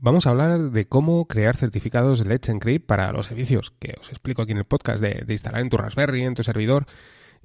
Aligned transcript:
vamos 0.00 0.26
a 0.26 0.30
hablar 0.30 0.58
de 0.70 0.88
cómo 0.88 1.26
crear 1.26 1.56
certificados 1.56 2.20
de 2.20 2.28
Let's 2.28 2.48
Encrypt 2.48 2.86
para 2.86 3.12
los 3.12 3.26
servicios 3.26 3.72
que 3.78 3.94
os 4.00 4.10
explico 4.10 4.42
aquí 4.42 4.52
en 4.52 4.58
el 4.58 4.64
podcast 4.64 5.00
de, 5.00 5.24
instalar 5.28 5.60
en 5.60 5.68
tu 5.68 5.76
Raspberry, 5.76 6.22
en 6.22 6.34
tu 6.34 6.42
servidor, 6.42 6.86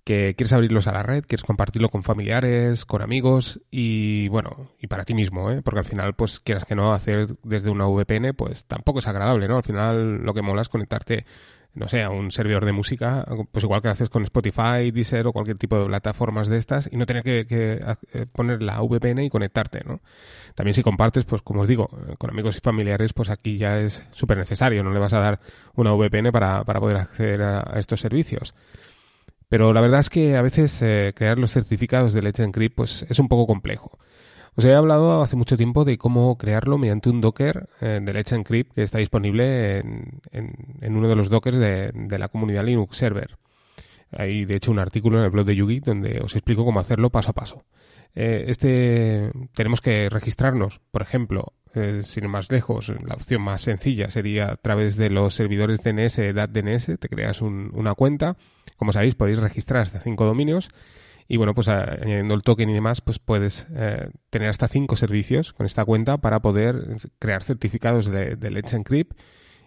que 0.03 0.35
quieres 0.35 0.53
abrirlos 0.53 0.87
a 0.87 0.93
la 0.93 1.03
red, 1.03 1.23
quieres 1.25 1.43
compartirlo 1.43 1.89
con 1.89 2.03
familiares, 2.03 2.85
con 2.85 3.01
amigos 3.01 3.61
y 3.71 4.27
bueno, 4.29 4.71
y 4.79 4.87
para 4.87 5.03
ti 5.03 5.13
mismo, 5.13 5.51
¿eh? 5.51 5.61
porque 5.61 5.79
al 5.79 5.85
final, 5.85 6.15
pues 6.15 6.39
quieras 6.39 6.65
que 6.65 6.75
no, 6.75 6.93
hacer 6.93 7.35
desde 7.43 7.69
una 7.69 7.87
VPN, 7.87 8.33
pues 8.35 8.65
tampoco 8.65 8.99
es 8.99 9.07
agradable, 9.07 9.47
¿no? 9.47 9.57
Al 9.57 9.63
final 9.63 10.23
lo 10.23 10.33
que 10.33 10.41
mola 10.41 10.61
es 10.61 10.69
conectarte 10.69 11.25
no 11.75 11.89
sé, 11.89 12.03
a 12.03 12.09
un 12.09 12.31
servidor 12.31 12.65
de 12.65 12.71
música, 12.71 13.25
pues 13.51 13.63
igual 13.63 13.81
que 13.81 13.89
haces 13.89 14.09
con 14.09 14.23
Spotify, 14.23 14.91
Deezer 14.91 15.27
o 15.27 15.33
cualquier 15.33 15.57
tipo 15.57 15.77
de 15.77 15.85
plataformas 15.85 16.47
de 16.47 16.57
estas 16.57 16.89
y 16.91 16.95
no 16.95 17.05
tener 17.05 17.23
que, 17.23 17.45
eh, 17.49 18.25
poner 18.31 18.61
la 18.61 18.81
VPN 18.81 19.25
y 19.25 19.29
conectarte, 19.29 19.81
¿no? 19.85 19.99
También 20.55 20.73
si 20.73 20.83
compartes, 20.83 21.25
pues 21.25 21.41
como 21.41 21.61
os 21.61 21.67
digo, 21.67 21.89
eh, 22.07 22.15
con 22.17 22.29
amigos 22.29 22.57
y 22.57 22.61
familiares, 22.61 23.11
pues 23.13 23.29
aquí 23.29 23.57
ya 23.57 23.79
es 23.79 24.07
súper 24.11 24.37
necesario, 24.37 24.83
no 24.83 24.93
le 24.93 24.99
vas 24.99 25.13
a 25.13 25.19
dar 25.19 25.39
una 25.75 25.93
VPN 25.93 26.31
para, 26.31 26.63
para 26.63 26.79
poder 26.79 26.97
acceder 26.97 27.41
a, 27.41 27.73
estos 27.77 27.99
servicios. 27.99 28.55
Pero 29.49 29.73
la 29.73 29.81
verdad 29.81 29.99
es 29.99 30.09
que 30.09 30.37
a 30.37 30.41
veces 30.41 30.81
eh, 30.81 31.13
crear 31.15 31.37
los 31.37 31.51
certificados 31.51 32.13
de 32.13 32.21
Let's 32.21 32.39
Encrypt 32.39 32.75
pues 32.75 33.05
es 33.09 33.19
un 33.19 33.27
poco 33.27 33.45
complejo. 33.45 33.99
Os 34.57 34.63
he 34.63 34.73
hablado 34.73 35.21
hace 35.21 35.35
mucho 35.35 35.57
tiempo 35.57 35.83
de 35.83 35.97
cómo 35.97 36.37
crearlo 36.37 36.77
mediante 36.77 37.09
un 37.09 37.19
Docker 37.19 37.67
eh, 37.81 37.99
de 38.01 38.13
Let's 38.13 38.31
Encrypt 38.31 38.73
que 38.73 38.83
está 38.83 38.99
disponible 38.99 39.79
en, 39.79 40.95
uno 40.95 41.09
de 41.09 41.15
los 41.15 41.29
Dockers 41.29 41.59
de, 41.59 42.17
la 42.17 42.29
comunidad 42.29 42.63
Linux 42.63 42.95
Server. 42.95 43.37
Hay 44.11 44.45
de 44.45 44.55
hecho 44.55 44.71
un 44.71 44.79
artículo 44.79 45.19
en 45.19 45.25
el 45.25 45.31
blog 45.31 45.45
de 45.45 45.57
Yugi 45.57 45.81
donde 45.81 46.21
os 46.21 46.35
explico 46.35 46.63
cómo 46.63 46.79
hacerlo 46.79 47.09
paso 47.09 47.31
a 47.31 47.33
paso. 47.33 47.65
Eh, 48.13 48.45
este 48.47 49.29
tenemos 49.53 49.81
que 49.81 50.07
registrarnos, 50.09 50.79
por 50.89 51.01
ejemplo, 51.01 51.51
eh, 51.73 52.03
sin 52.05 52.29
más 52.29 52.49
lejos, 52.49 52.87
la 53.05 53.15
opción 53.15 53.41
más 53.41 53.61
sencilla 53.61 54.09
sería 54.09 54.51
a 54.51 54.55
través 54.55 54.95
de 54.95 55.09
los 55.09 55.35
servidores 55.35 55.83
DNS, 55.83 56.33
DNS, 56.33 56.97
te 56.97 57.09
creas 57.09 57.41
una 57.41 57.93
cuenta. 57.93 58.37
Como 58.77 58.93
sabéis, 58.93 59.15
podéis 59.15 59.39
registrar 59.39 59.81
hasta 59.81 59.99
cinco 59.99 60.23
dominios 60.23 60.69
y 61.27 61.37
bueno, 61.37 61.55
pues 61.55 61.67
añadiendo 61.67 62.35
el 62.35 62.43
token 62.43 62.69
y 62.69 62.73
demás, 62.73 63.01
pues 63.01 63.19
puedes 63.19 63.67
eh, 63.75 64.09
tener 64.29 64.49
hasta 64.49 64.67
cinco 64.67 64.95
servicios 64.95 65.53
con 65.53 65.65
esta 65.65 65.83
cuenta 65.83 66.17
para 66.17 66.39
poder 66.41 66.97
crear 67.19 67.43
certificados 67.43 68.05
de, 68.05 68.37
Let's 68.51 68.73
Encrypt 68.73 69.17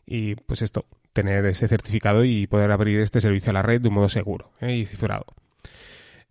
y 0.06 0.37
pues 0.37 0.62
esto, 0.62 0.87
tener 1.12 1.45
ese 1.47 1.67
certificado 1.67 2.25
y 2.25 2.47
poder 2.47 2.70
abrir 2.70 3.00
este 3.00 3.20
servicio 3.20 3.50
a 3.50 3.55
la 3.55 3.62
red 3.62 3.81
de 3.81 3.89
un 3.89 3.95
modo 3.95 4.09
seguro 4.09 4.53
¿eh? 4.61 4.77
y 4.77 4.87
cifrado. 4.87 5.27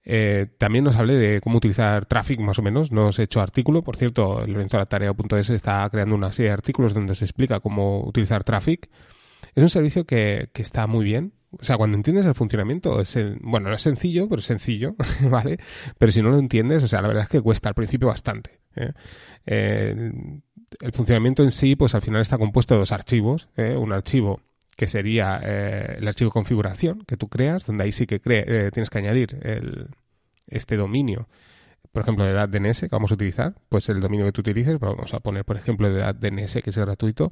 Eh, 0.09 0.47
también 0.58 0.86
nos 0.86 0.95
hablé 0.95 1.16
de 1.16 1.41
cómo 1.41 1.58
utilizar 1.58 2.06
Traffic 2.06 2.39
más 2.39 2.58
o 2.58 2.62
menos, 2.62 2.94
no 2.94 3.08
os 3.08 3.19
he 3.19 3.23
hecho 3.23 3.41
artículo, 3.41 3.84
por 3.84 3.97
cierto, 3.97 4.41
el 4.41 4.53
Lorenzo 4.53 4.84
Tarea.es 4.86 5.50
está 5.50 5.89
creando 5.89 6.16
una 6.16 6.31
serie 6.31 6.52
de 6.52 6.53
artículos 6.53 6.94
donde 6.94 7.14
se 7.14 7.25
explica 7.25 7.59
cómo 7.59 8.06
utilizar 8.06 8.45
Traffic. 8.45 8.89
Es 9.53 9.64
un 9.64 9.69
servicio 9.69 10.06
que, 10.06 10.50
que 10.53 10.62
está 10.62 10.88
muy 10.88 11.03
bien, 11.03 11.34
o 11.52 11.64
sea, 11.64 11.78
cuando 11.78 11.98
entiendes 11.98 12.26
el 12.26 12.36
funcionamiento, 12.36 13.00
es 13.02 13.16
el, 13.16 13.38
bueno, 13.42 13.70
no 13.70 13.76
es 13.76 13.81
sencillo, 13.81 14.28
pero 14.28 14.40
es 14.40 14.45
sencillo, 14.45 14.95
¿vale? 15.30 15.58
Pero 15.98 16.12
si 16.12 16.22
no 16.22 16.30
lo 16.30 16.38
entiendes, 16.38 16.84
o 16.84 16.88
sea, 16.88 17.02
la 17.02 17.08
verdad 17.08 17.23
es 17.23 17.30
que 17.30 17.42
cuesta 17.42 17.70
al 17.70 17.76
principio 17.76 18.08
bastante. 18.08 18.59
¿eh? 18.76 18.94
el 19.45 20.92
funcionamiento 20.92 21.44
en 21.44 21.52
sí, 21.52 21.75
pues 21.75 21.95
al 21.95 22.02
final 22.02 22.22
está 22.22 22.38
compuesto 22.38 22.73
de 22.73 22.81
dos 22.81 22.92
archivos. 22.92 23.48
¿eh? 23.56 23.75
Un 23.78 23.94
archivo 23.94 24.42
que 24.75 24.88
sería 24.88 25.40
eh, 25.42 25.95
el 26.00 26.08
archivo 26.08 26.30
de 26.30 26.34
configuración 26.34 27.03
que 27.08 27.18
tú 27.18 27.30
creas, 27.30 27.66
donde 27.66 27.86
ahí 27.86 27.92
sí 27.92 28.06
que 28.06 28.20
tienes 28.20 28.90
que 28.90 28.98
añadir 28.98 29.40
el, 29.42 29.88
este 30.48 30.78
dominio 30.78 31.28
por 31.98 32.03
ejemplo, 32.03 32.25
de 32.25 32.48
DNS 32.48 32.81
que 32.81 32.90
vamos 32.92 33.09
a 33.09 33.16
utilizar, 33.16 33.56
pues 33.70 33.90
el 33.90 34.00
dominio 34.00 34.28
que 34.28 34.31
tú 34.31 34.42
utilices, 34.42 34.78
vamos 34.80 35.16
a 35.16 35.20
poner, 35.20 35.44
por 35.44 35.58
ejemplo, 35.58 35.92
de 35.92 36.02
DNS 36.14 36.59
que 36.64 36.70
es 36.70 36.78
gratuito, 36.78 37.31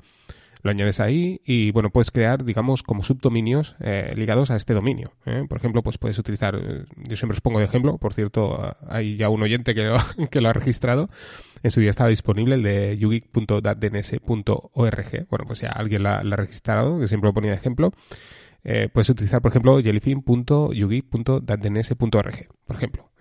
lo 0.66 0.72
añades 0.72 1.00
ahí 1.00 1.40
y 1.46 1.70
bueno, 1.70 1.92
puedes 1.92 2.10
crear, 2.10 2.44
digamos, 2.44 2.82
como 2.82 3.04
subdominios 3.04 3.76
eh, 3.82 4.14
ligados 4.16 4.50
a 4.50 4.56
este 4.56 4.74
dominio. 4.74 5.14
¿eh? 5.28 5.46
Por 5.48 5.60
ejemplo, 5.60 5.84
pues 5.84 6.00
puedes 6.00 6.18
utilizar, 6.18 6.56
eh, 6.56 6.86
yo 7.08 7.16
siempre 7.16 7.36
os 7.36 7.42
pongo 7.42 7.60
de 7.60 7.66
ejemplo, 7.66 8.00
por 8.00 8.16
cierto, 8.16 8.76
hay 8.90 9.16
ya 9.16 9.30
un 9.30 9.44
oyente 9.44 9.76
que 9.76 9.84
lo, 9.84 10.00
que 10.32 10.42
lo 10.42 10.50
ha 10.50 10.54
registrado, 10.54 11.12
en 11.62 11.70
su 11.70 11.82
día 11.82 11.92
estaba 11.92 12.10
disponible 12.10 12.56
el 12.56 12.64
de 12.64 12.98
yugeek.datdns.org. 12.98 15.28
Bueno, 15.30 15.46
pues 15.46 15.62
ya 15.62 15.70
alguien 15.70 16.02
lo 16.02 16.10
ha 16.10 16.24
registrado, 16.24 17.00
que 17.00 17.08
siempre 17.08 17.28
lo 17.28 17.34
ponía 17.36 17.52
de 17.52 17.58
ejemplo. 17.58 17.94
puedes 18.92 19.10
utilizar, 19.10 19.44
por 19.44 19.52
ejemplo, 19.52 19.80
jellyfin.yugeek.datdns.org, 19.84 22.48
por 22.66 22.76
ejemplo. 22.76 23.12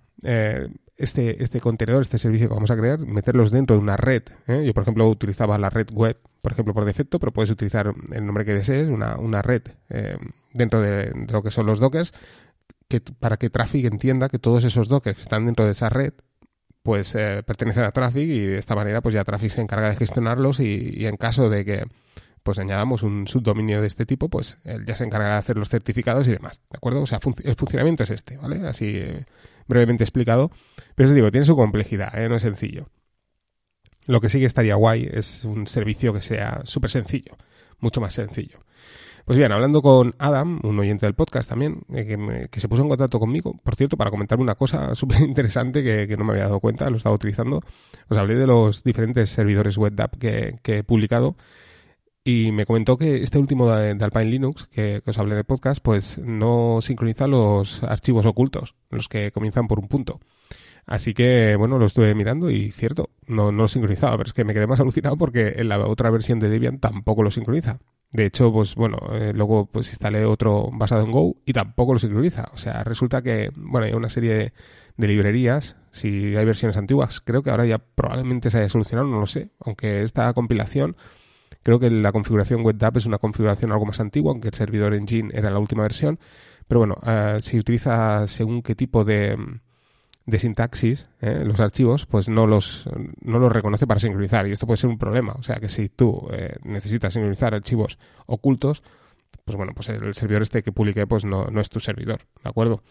este, 0.97 1.43
este 1.43 1.59
contenedor, 1.59 2.01
este 2.01 2.17
servicio 2.17 2.47
que 2.47 2.53
vamos 2.53 2.71
a 2.71 2.77
crear, 2.77 2.99
meterlos 2.99 3.51
dentro 3.51 3.75
de 3.75 3.81
una 3.81 3.97
red. 3.97 4.23
¿eh? 4.47 4.63
Yo, 4.65 4.73
por 4.73 4.83
ejemplo, 4.83 5.07
utilizaba 5.09 5.57
la 5.57 5.69
red 5.69 5.89
web, 5.91 6.17
por 6.41 6.51
ejemplo, 6.51 6.73
por 6.73 6.85
defecto, 6.85 7.19
pero 7.19 7.31
puedes 7.31 7.49
utilizar 7.49 7.93
el 8.11 8.25
nombre 8.25 8.45
que 8.45 8.53
desees, 8.53 8.89
una, 8.89 9.17
una 9.17 9.41
red 9.41 9.63
eh, 9.89 10.17
dentro 10.53 10.81
de, 10.81 11.11
lo 11.29 11.41
que 11.41 11.51
son 11.51 11.65
los 11.65 11.79
dockers, 11.79 12.13
que, 12.87 13.01
para 13.01 13.37
que 13.37 13.49
Traffic 13.49 13.85
entienda 13.85 14.29
que 14.29 14.39
todos 14.39 14.63
esos 14.63 14.87
dockers 14.87 15.15
que 15.17 15.23
están 15.23 15.45
dentro 15.45 15.65
de 15.65 15.71
esa 15.71 15.89
red 15.89 16.13
pues 16.83 17.15
eh, 17.15 17.43
pertenecen 17.47 17.85
a 17.85 17.91
Traffic 17.91 18.27
y 18.27 18.39
de 18.39 18.57
esta 18.57 18.75
manera 18.75 18.99
pues 18.99 19.15
ya 19.15 19.23
Traffic 19.23 19.51
se 19.51 19.61
encarga 19.61 19.89
de 19.89 19.95
gestionarlos 19.95 20.59
y, 20.59 21.05
en 21.05 21.15
caso 21.15 21.49
de 21.49 21.63
que 21.63 21.85
pues 22.43 22.59
añadamos 22.59 23.03
un 23.03 23.25
subdominio 23.25 23.79
de 23.79 23.87
este 23.87 24.05
tipo, 24.05 24.27
pues 24.27 24.59
él 24.65 24.85
ya 24.85 24.97
se 24.97 25.05
encarga 25.05 25.29
de 25.29 25.35
hacer 25.35 25.55
los 25.55 25.69
certificados 25.69 26.27
y 26.27 26.31
demás, 26.31 26.59
¿de 26.69 26.75
acuerdo? 26.75 27.01
O 27.01 27.07
sea, 27.07 27.19
el 27.45 27.55
funcionamiento 27.55 28.03
es 28.03 28.09
este, 28.09 28.35
¿vale? 28.35 28.67
Así 28.67 29.01
brevemente 29.67 30.03
explicado. 30.03 30.51
Pero 30.95 31.09
os 31.09 31.15
digo, 31.15 31.31
tiene 31.31 31.45
su 31.45 31.55
complejidad, 31.55 32.17
¿eh? 32.19 32.29
no 32.29 32.35
es 32.35 32.41
sencillo. 32.41 32.87
Lo 34.05 34.19
que 34.19 34.29
sí 34.29 34.39
que 34.39 34.45
estaría 34.45 34.75
guay 34.75 35.09
es 35.11 35.45
un 35.45 35.67
servicio 35.67 36.13
que 36.13 36.21
sea 36.21 36.61
súper 36.65 36.91
sencillo, 36.91 37.37
mucho 37.79 38.01
más 38.01 38.13
sencillo. 38.13 38.59
Pues 39.25 39.37
bien, 39.37 39.53
hablando 39.53 39.81
con 39.81 40.15
Adam, 40.19 40.59
un 40.63 40.77
oyente 40.79 41.05
del 41.05 41.15
podcast 41.15 41.47
también, 41.49 41.83
eh, 41.93 42.49
que, 42.51 42.59
se 42.59 42.67
puso 42.67 42.81
en 42.81 42.89
contacto 42.89 43.19
conmigo, 43.19 43.57
por 43.63 43.75
cierto, 43.75 43.95
para 43.95 44.11
comentarme 44.11 44.43
una 44.43 44.55
cosa 44.55 44.95
súper 44.95 45.21
interesante 45.21 45.81
que, 45.81 46.17
no 46.17 46.25
me 46.25 46.33
había 46.33 46.43
dado 46.43 46.59
cuenta, 46.59 46.89
lo 46.89 46.97
estaba 46.97 47.15
utilizando. 47.15 47.61
Os 48.09 48.17
hablé 48.17 48.35
de 48.35 48.47
los 48.47 48.83
diferentes 48.83 49.29
servidores 49.29 49.77
web 49.77 49.93
que, 50.19 50.59
que 50.61 50.79
he 50.79 50.83
publicado 50.83 51.37
y 52.23 52.51
me 52.51 52.65
comentó 52.65 52.97
que 52.97 53.21
este 53.21 53.37
último 53.37 53.69
de, 53.69 53.91
Alpine 53.91 54.25
Linux, 54.25 54.67
que, 54.67 55.01
os 55.05 55.17
hablé 55.17 55.33
en 55.33 55.39
el 55.39 55.43
podcast, 55.43 55.81
pues 55.83 56.19
no 56.19 56.79
sincroniza 56.81 57.27
los 57.27 57.83
archivos 57.83 58.25
ocultos, 58.25 58.75
los 58.89 59.09
que 59.09 59.31
comienzan 59.31 59.67
por 59.67 59.79
un 59.79 59.87
punto. 59.87 60.21
Así 60.85 61.13
que, 61.13 61.55
bueno, 61.57 61.79
lo 61.79 61.85
estuve 61.85 62.13
mirando 62.13 62.49
y 62.49 62.71
cierto, 62.71 63.09
no, 63.27 63.51
no 63.51 63.63
lo 63.63 63.67
sincronizaba, 63.67 64.17
pero 64.17 64.27
es 64.27 64.33
que 64.33 64.43
me 64.43 64.53
quedé 64.53 64.67
más 64.67 64.79
alucinado 64.81 65.17
porque 65.17 65.55
en 65.57 65.69
la 65.69 65.79
otra 65.85 66.09
versión 66.09 66.39
de 66.39 66.49
Debian 66.49 66.79
tampoco 66.79 67.23
lo 67.23 67.31
sincroniza. 67.31 67.79
De 68.11 68.25
hecho, 68.25 68.53
pues 68.53 68.75
bueno, 68.75 68.97
eh, 69.13 69.33
luego 69.33 69.65
pues 69.65 69.89
instalé 69.89 70.23
otro 70.25 70.69
basado 70.71 71.03
en 71.03 71.11
Go 71.11 71.37
y 71.45 71.53
tampoco 71.53 71.93
lo 71.93 71.99
sincroniza. 71.99 72.49
O 72.53 72.57
sea, 72.57 72.83
resulta 72.83 73.21
que, 73.21 73.51
bueno, 73.55 73.85
hay 73.87 73.93
una 73.93 74.09
serie 74.09 74.33
de, 74.33 74.53
de 74.97 75.07
librerías, 75.07 75.77
si 75.91 76.35
hay 76.35 76.45
versiones 76.45 76.77
antiguas, 76.77 77.21
creo 77.21 77.43
que 77.43 77.49
ahora 77.49 77.65
ya 77.65 77.79
probablemente 77.79 78.49
se 78.49 78.59
haya 78.59 78.69
solucionado, 78.69 79.07
no 79.07 79.19
lo 79.19 79.27
sé, 79.27 79.49
aunque 79.59 80.03
esta 80.03 80.31
compilación 80.33 80.95
Creo 81.63 81.79
que 81.79 81.89
la 81.89 82.11
configuración 82.11 82.63
WebDAV 82.65 82.97
es 82.97 83.05
una 83.05 83.17
configuración 83.17 83.71
algo 83.71 83.85
más 83.85 83.99
antigua, 83.99 84.31
aunque 84.31 84.49
el 84.49 84.53
servidor 84.53 84.93
Engine 84.93 85.31
era 85.33 85.49
la 85.49 85.59
última 85.59 85.83
versión. 85.83 86.19
Pero 86.67 86.79
bueno, 86.79 86.95
eh, 87.05 87.37
si 87.41 87.57
utiliza 87.57 88.27
según 88.27 88.61
qué 88.61 88.75
tipo 88.75 89.03
de, 89.03 89.37
de 90.25 90.39
sintaxis, 90.39 91.07
¿eh? 91.21 91.43
los 91.45 91.59
archivos, 91.59 92.05
pues 92.05 92.29
no 92.29 92.47
los, 92.47 92.85
no 93.21 93.39
los 93.39 93.51
reconoce 93.51 93.87
para 93.87 93.99
sincronizar. 93.99 94.47
Y 94.47 94.51
esto 94.51 94.67
puede 94.67 94.77
ser 94.77 94.89
un 94.89 94.97
problema. 94.97 95.33
O 95.33 95.43
sea 95.43 95.55
que 95.55 95.69
si 95.69 95.89
tú 95.89 96.27
eh, 96.31 96.55
necesitas 96.63 97.13
sincronizar 97.13 97.53
archivos 97.53 97.97
ocultos, 98.25 98.83
pues 99.45 99.57
bueno, 99.57 99.73
pues 99.73 99.89
el 99.89 100.13
servidor 100.13 100.43
este 100.43 100.63
que 100.63 100.71
publique 100.71 101.07
pues 101.07 101.25
no, 101.25 101.45
no 101.45 101.61
es 101.61 101.69
tu 101.69 101.79
servidor, 101.79 102.21
¿de 102.43 102.49
acuerdo? 102.49 102.83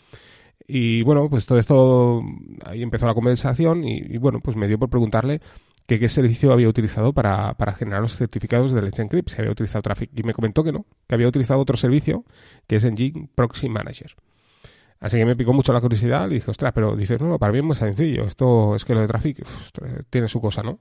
Y 0.67 1.03
bueno, 1.03 1.29
pues 1.29 1.47
todo 1.47 1.59
esto, 1.59 2.23
ahí 2.67 2.83
empezó 2.83 3.07
la 3.07 3.15
conversación 3.15 3.85
y, 3.85 4.17
bueno, 4.19 4.41
pues 4.41 4.57
me 4.57 4.69
dio 4.69 4.79
por 4.79 4.91
preguntarle 4.91 5.41
que 5.87 5.99
qué 5.99 6.09
servicio 6.09 6.53
había 6.53 6.69
utilizado 6.69 7.13
para, 7.13 7.55
para 7.55 7.73
generar 7.73 8.03
los 8.03 8.17
certificados 8.17 8.73
de 8.73 8.83
Let's 8.83 8.99
Encrypt, 8.99 9.31
si 9.31 9.41
había 9.41 9.53
utilizado 9.53 9.83
Traffic. 9.83 10.11
Y 10.15 10.23
me 10.23 10.35
comentó 10.35 10.63
que 10.65 10.73
no, 10.73 10.87
que 11.09 11.15
había 11.15 11.29
utilizado 11.29 11.61
otro 11.61 11.77
servicio 11.77 12.25
que 12.67 12.77
es 12.77 12.85
Engine 12.85 13.29
Proxy 13.35 13.69
Manager. 13.69 14.15
Así 15.01 15.17
que 15.17 15.25
me 15.25 15.35
picó 15.35 15.53
mucho 15.53 15.73
la 15.73 15.81
curiosidad 15.81 16.31
y 16.31 16.35
dije, 16.35 16.51
ostras, 16.51 16.73
pero 16.73 16.95
dices, 16.95 17.21
no, 17.21 17.37
para 17.39 17.53
mí 17.53 17.59
es 17.59 17.65
muy 17.65 17.75
sencillo. 17.75 18.25
Esto 18.25 18.77
es 18.77 18.85
que 18.85 18.95
lo 18.95 19.01
de 19.01 19.09
Traffic 19.09 19.45
tiene 20.11 20.29
su 20.29 20.41
cosa, 20.41 20.63
¿no? 20.63 20.79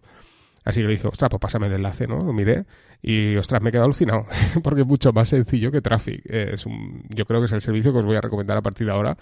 Así 0.63 0.81
que 0.81 0.85
le 0.85 0.93
dije, 0.93 1.07
ostras, 1.07 1.29
pues 1.31 1.39
pásame 1.39 1.65
el 1.65 1.73
enlace, 1.73 2.05
¿no? 2.05 2.23
Lo 2.23 2.31
miré 2.31 2.65
y, 3.01 3.35
ostras, 3.35 3.63
me 3.63 3.69
he 3.69 3.71
quedado 3.71 3.85
alucinado, 3.85 4.27
porque 4.63 4.81
es 4.81 4.87
mucho 4.87 5.11
más 5.11 5.29
sencillo 5.29 5.71
que 5.71 5.81
Traffic. 5.81 6.21
es 6.25 6.67
un, 6.67 7.03
yo 7.09 7.25
creo 7.25 7.39
que 7.39 7.47
es 7.47 7.51
el 7.51 7.63
servicio 7.63 7.91
que 7.91 7.99
os 7.99 8.05
voy 8.05 8.15
a 8.15 8.21
recomendar 8.21 8.57
a 8.57 8.61
partir 8.61 8.85
de 8.85 8.93
ahora. 8.93 9.17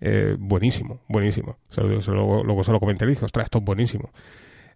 Eh, 0.00 0.36
buenísimo, 0.38 1.00
buenísimo. 1.08 1.56
luego, 1.78 2.44
luego 2.44 2.64
se 2.64 2.72
lo 2.72 2.80
comenté 2.80 3.06
y 3.06 3.08
dije, 3.08 3.24
ostras, 3.24 3.44
esto 3.44 3.58
es 3.58 3.64
buenísimo. 3.64 4.10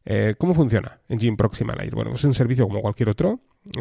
Eh, 0.04 0.34
¿Cómo 0.38 0.54
funciona 0.54 1.00
Engine 1.08 1.36
Proxy 1.36 1.64
Manager? 1.64 1.94
Bueno, 1.94 2.14
es 2.14 2.24
un 2.24 2.34
servicio 2.34 2.66
como 2.66 2.80
cualquier 2.80 3.08
otro. 3.08 3.40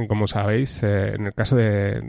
Como 0.10 0.28
sabéis, 0.28 0.84
eh, 0.84 1.14
en 1.16 1.28
el 1.28 1.34
caso 1.34 1.56
de 1.56 2.02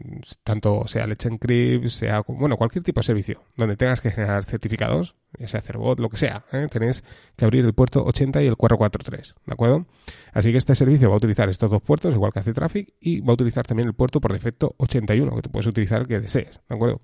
tanto 0.43 0.89
sea 0.89 1.07
Let's 1.07 1.27
Encrypt, 1.27 1.89
sea 1.89 2.23
bueno, 2.27 2.57
cualquier 2.57 2.83
tipo 2.83 3.01
de 3.01 3.07
servicio 3.07 3.45
donde 3.57 3.77
tengas 3.77 4.01
que 4.01 4.11
generar 4.11 4.45
certificados, 4.45 5.15
sea 5.47 5.61
Cerbot, 5.61 6.01
lo 6.01 6.09
que 6.09 6.17
sea, 6.17 6.45
¿eh? 6.53 6.67
tenéis 6.71 7.05
que 7.37 7.45
abrir 7.45 7.65
el 7.65 7.75
puerto 7.75 8.05
80 8.05 8.43
y 8.43 8.47
el 8.47 8.57
443, 8.57 9.35
¿de 9.47 9.53
acuerdo? 9.53 9.87
Así 10.33 10.51
que 10.51 10.59
este 10.59 10.75
servicio 10.75 11.09
va 11.09 11.15
a 11.15 11.19
utilizar 11.19 11.49
estos 11.49 11.71
dos 11.71 11.83
puertos, 11.83 12.13
igual 12.15 12.33
que 12.33 12.41
hace 12.41 12.53
Traffic, 12.53 12.95
y 13.01 13.21
va 13.21 13.31
a 13.31 13.35
utilizar 13.35 13.65
también 13.65 13.87
el 13.87 13.95
puerto 13.95 14.21
por 14.21 14.33
defecto 14.33 14.75
81, 14.79 15.37
que 15.37 15.43
tú 15.43 15.51
puedes 15.51 15.67
utilizar 15.69 16.01
el 16.01 16.09
que 16.09 16.19
desees, 16.19 16.61
¿de 16.69 16.75
acuerdo? 16.75 17.01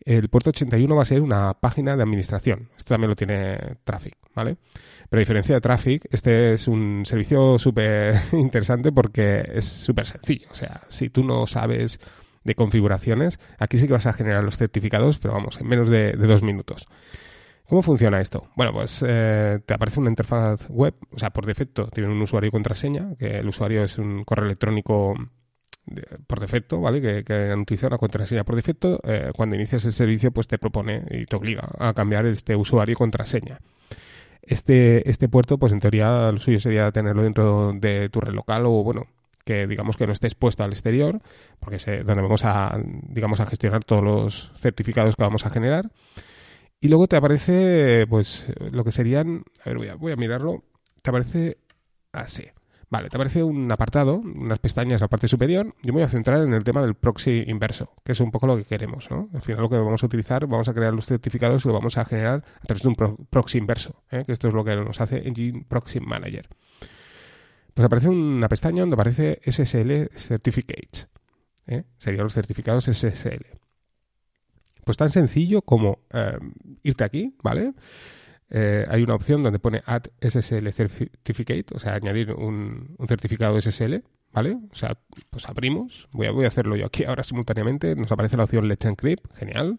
El 0.00 0.28
puerto 0.28 0.50
81 0.50 0.96
va 0.96 1.02
a 1.02 1.06
ser 1.06 1.20
una 1.20 1.54
página 1.54 1.94
de 1.94 2.02
administración. 2.02 2.70
Esto 2.76 2.94
también 2.94 3.10
lo 3.10 3.16
tiene 3.16 3.76
Traffic, 3.84 4.16
¿vale? 4.34 4.56
Pero 5.10 5.18
a 5.18 5.22
diferencia 5.22 5.56
de 5.56 5.60
Traffic, 5.60 6.06
este 6.12 6.54
es 6.54 6.68
un 6.68 7.04
servicio 7.04 7.58
súper 7.58 8.14
interesante 8.32 8.92
porque 8.92 9.44
es 9.54 9.64
súper 9.64 10.06
sencillo. 10.06 10.46
O 10.52 10.54
sea, 10.54 10.82
si 10.88 11.10
tú 11.10 11.24
no 11.24 11.48
sabes 11.48 11.98
de 12.44 12.54
configuraciones, 12.54 13.40
aquí 13.58 13.76
sí 13.76 13.88
que 13.88 13.92
vas 13.92 14.06
a 14.06 14.12
generar 14.12 14.44
los 14.44 14.56
certificados, 14.56 15.18
pero 15.18 15.34
vamos, 15.34 15.60
en 15.60 15.66
menos 15.66 15.90
de, 15.90 16.12
dos 16.12 16.44
minutos. 16.44 16.86
¿Cómo 17.68 17.82
funciona 17.82 18.20
esto? 18.20 18.48
Bueno, 18.56 18.72
pues 18.72 19.04
eh, 19.06 19.58
te 19.66 19.74
aparece 19.74 19.98
una 19.98 20.10
interfaz 20.10 20.68
web, 20.68 20.94
o 21.12 21.18
sea, 21.18 21.30
por 21.30 21.44
defecto 21.44 21.88
tiene 21.88 22.08
un 22.08 22.22
usuario 22.22 22.48
y 22.48 22.52
contraseña, 22.52 23.16
que 23.18 23.38
el 23.38 23.48
usuario 23.48 23.84
es 23.84 23.98
un 23.98 24.24
correo 24.24 24.46
electrónico 24.46 25.14
por 26.28 26.40
defecto, 26.40 26.80
¿vale? 26.80 27.00
Que, 27.00 27.24
que 27.24 27.34
han 27.50 27.60
utilizado 27.60 27.88
una 27.88 27.98
contraseña 27.98 28.44
por 28.44 28.54
defecto. 28.54 29.00
Eh, 29.04 29.32
cuando 29.34 29.56
inicias 29.56 29.84
el 29.84 29.92
servicio, 29.92 30.30
pues 30.30 30.46
te 30.46 30.58
propone 30.58 31.02
y 31.10 31.26
te 31.26 31.36
obliga 31.36 31.68
a 31.78 31.94
cambiar 31.94 32.26
este 32.26 32.54
usuario 32.54 32.92
y 32.92 32.96
contraseña. 32.96 33.58
Este, 34.50 35.08
este 35.08 35.28
puerto, 35.28 35.58
pues 35.58 35.72
en 35.72 35.78
teoría 35.78 36.32
lo 36.32 36.40
suyo 36.40 36.58
sería 36.58 36.90
tenerlo 36.90 37.22
dentro 37.22 37.72
de 37.72 38.08
tu 38.08 38.20
red 38.20 38.32
local 38.32 38.66
o, 38.66 38.82
bueno, 38.82 39.06
que 39.44 39.68
digamos 39.68 39.96
que 39.96 40.08
no 40.08 40.12
esté 40.12 40.26
expuesto 40.26 40.64
al 40.64 40.72
exterior, 40.72 41.20
porque 41.60 41.76
es 41.76 41.86
donde 42.04 42.20
vamos 42.20 42.44
a, 42.44 42.76
digamos, 42.84 43.38
a 43.38 43.46
gestionar 43.46 43.84
todos 43.84 44.02
los 44.02 44.50
certificados 44.56 45.14
que 45.14 45.22
vamos 45.22 45.46
a 45.46 45.50
generar. 45.50 45.92
Y 46.80 46.88
luego 46.88 47.06
te 47.06 47.14
aparece, 47.14 48.08
pues, 48.08 48.52
lo 48.72 48.82
que 48.82 48.90
serían, 48.90 49.44
a 49.64 49.68
ver, 49.68 49.78
voy 49.78 49.88
a, 49.88 49.94
voy 49.94 50.10
a 50.10 50.16
mirarlo, 50.16 50.64
te 51.00 51.10
aparece 51.10 51.58
así. 52.10 52.50
Vale, 52.90 53.08
te 53.08 53.16
aparece 53.16 53.44
un 53.44 53.70
apartado, 53.70 54.16
unas 54.16 54.58
pestañas 54.58 55.00
en 55.00 55.04
la 55.04 55.08
parte 55.08 55.28
superior. 55.28 55.76
Yo 55.80 55.92
me 55.92 56.00
voy 56.00 56.02
a 56.02 56.08
centrar 56.08 56.42
en 56.42 56.52
el 56.52 56.64
tema 56.64 56.82
del 56.82 56.96
proxy 56.96 57.44
inverso, 57.46 57.92
que 58.04 58.12
es 58.12 58.20
un 58.20 58.32
poco 58.32 58.48
lo 58.48 58.56
que 58.56 58.64
queremos, 58.64 59.08
¿no? 59.12 59.28
Al 59.32 59.42
final 59.42 59.62
lo 59.62 59.70
que 59.70 59.76
vamos 59.76 60.02
a 60.02 60.06
utilizar, 60.06 60.44
vamos 60.48 60.68
a 60.68 60.74
crear 60.74 60.92
los 60.92 61.06
certificados 61.06 61.64
y 61.64 61.68
lo 61.68 61.74
vamos 61.74 61.96
a 61.98 62.04
generar 62.04 62.42
a 62.60 62.66
través 62.66 62.82
de 62.82 62.88
un 62.88 62.96
proxy 63.30 63.58
inverso, 63.58 64.02
¿eh? 64.10 64.24
que 64.26 64.32
esto 64.32 64.48
es 64.48 64.54
lo 64.54 64.64
que 64.64 64.74
nos 64.74 65.00
hace 65.00 65.28
Engine 65.28 65.64
Proxy 65.68 66.00
Manager. 66.00 66.48
Pues 67.74 67.84
aparece 67.84 68.08
una 68.08 68.48
pestaña 68.48 68.80
donde 68.80 68.94
aparece 68.94 69.40
SSL 69.44 70.10
Certificates. 70.18 71.08
¿eh? 71.68 71.84
Serían 71.96 72.24
los 72.24 72.34
certificados 72.34 72.86
SSL. 72.86 73.46
Pues 74.84 74.96
tan 74.96 75.10
sencillo 75.10 75.62
como 75.62 76.00
eh, 76.12 76.38
irte 76.82 77.04
aquí, 77.04 77.36
¿vale? 77.44 77.72
Eh, 78.50 78.84
hay 78.88 79.02
una 79.02 79.14
opción 79.14 79.42
donde 79.42 79.58
pone 79.58 79.82
Add 79.86 80.08
SSL 80.20 80.72
Certificate, 80.72 81.66
o 81.74 81.78
sea, 81.78 81.94
añadir 81.94 82.32
un, 82.32 82.96
certificado 83.06 83.60
SSL, 83.60 84.02
¿vale? 84.32 84.58
O 84.72 84.74
sea, 84.74 84.98
pues 85.30 85.48
abrimos, 85.48 86.08
voy 86.10 86.26
a, 86.26 86.32
voy 86.32 86.44
a 86.44 86.48
hacerlo 86.48 86.74
yo 86.76 86.86
aquí 86.86 87.04
ahora 87.04 87.22
simultáneamente, 87.22 87.94
nos 87.94 88.10
aparece 88.10 88.36
la 88.36 88.44
opción 88.44 88.66
Let's 88.66 88.84
Encrypt, 88.86 89.32
genial. 89.36 89.78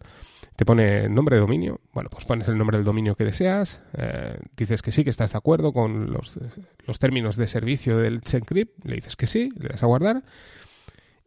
Te 0.56 0.66
pone 0.66 1.10
nombre 1.10 1.36
de 1.36 1.42
dominio, 1.42 1.82
bueno, 1.94 2.10
pues 2.10 2.26
pones 2.26 2.48
el 2.48 2.58
nombre 2.58 2.78
del 2.78 2.86
dominio 2.86 3.16
que 3.16 3.26
deseas, 3.26 3.82
eh, 3.98 4.38
dices 4.56 4.82
que 4.82 4.92
sí, 4.92 5.04
que 5.04 5.10
estás 5.10 5.32
de 5.32 5.38
acuerdo 5.38 5.74
con 5.74 6.12
los, 6.12 6.40
los 6.86 7.00
términos 7.00 7.36
de 7.36 7.48
servicio 7.48 7.98
del 7.98 8.16
Let's 8.16 8.34
Encrypt, 8.34 8.86
le 8.86 8.96
dices 8.96 9.16
que 9.16 9.28
sí, 9.28 9.50
le 9.58 9.70
das 9.70 9.84
a 9.84 9.88
guardar, 9.88 10.24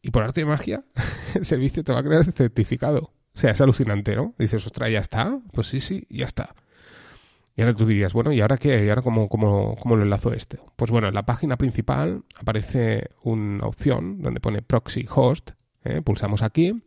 y 0.02 0.10
por 0.10 0.22
arte 0.22 0.42
de 0.42 0.46
magia, 0.46 0.84
el 1.34 1.44
servicio 1.44 1.82
te 1.82 1.92
va 1.92 2.00
a 2.00 2.02
crear 2.02 2.20
el 2.20 2.32
certificado. 2.32 3.12
O 3.34 3.38
sea, 3.38 3.50
es 3.50 3.60
alucinante, 3.60 4.14
¿no? 4.14 4.34
Dices, 4.38 4.64
ostras, 4.64 4.90
ya 4.90 5.00
está. 5.00 5.40
Pues 5.52 5.66
sí, 5.66 5.80
sí, 5.80 6.06
ya 6.08 6.26
está. 6.26 6.54
Y 7.56 7.62
ahora 7.62 7.74
tú 7.74 7.86
dirías, 7.86 8.12
bueno, 8.12 8.32
¿y 8.32 8.40
ahora 8.40 8.56
qué? 8.56 8.84
¿Y 8.84 8.88
ahora 8.88 9.02
cómo, 9.02 9.28
cómo, 9.28 9.76
cómo 9.76 9.96
lo 9.96 10.02
enlazo 10.02 10.32
este? 10.32 10.58
Pues 10.76 10.90
bueno, 10.90 11.08
en 11.08 11.14
la 11.14 11.24
página 11.24 11.56
principal 11.56 12.24
aparece 12.36 13.10
una 13.22 13.66
opción 13.66 14.20
donde 14.20 14.40
pone 14.40 14.60
proxy 14.62 15.06
host. 15.08 15.52
¿eh? 15.84 16.02
Pulsamos 16.02 16.42
aquí. 16.42 16.82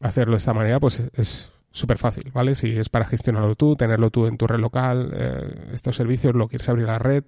hacerlo 0.00 0.32
de 0.32 0.38
esta 0.38 0.52
manera, 0.52 0.78
pues 0.78 1.02
es 1.14 1.52
súper 1.70 1.96
fácil, 1.96 2.30
¿vale? 2.34 2.54
Si 2.54 2.76
es 2.76 2.90
para 2.90 3.06
gestionarlo 3.06 3.54
tú, 3.54 3.76
tenerlo 3.76 4.10
tú 4.10 4.26
en 4.26 4.36
tu 4.36 4.46
red 4.46 4.58
local, 4.58 5.14
estos 5.72 5.96
servicios, 5.96 6.34
lo 6.34 6.48
quieres 6.48 6.68
abrir 6.68 6.84
a 6.84 6.92
la 6.92 6.98
red, 6.98 7.24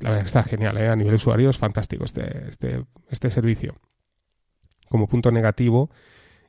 la 0.00 0.10
verdad 0.10 0.26
está 0.26 0.44
genial, 0.44 0.76
¿eh? 0.78 0.88
A 0.88 0.96
nivel 0.96 1.14
usuario 1.14 1.50
es 1.50 1.58
fantástico 1.58 2.04
este, 2.04 2.48
este, 2.48 2.84
este 3.10 3.30
servicio. 3.30 3.74
Como 4.88 5.06
punto 5.06 5.30
negativo 5.30 5.90